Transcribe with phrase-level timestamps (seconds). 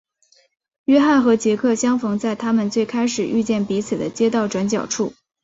[0.85, 5.13] 约翰和杰克相逢在他们最开始遇见彼此的街道转角处。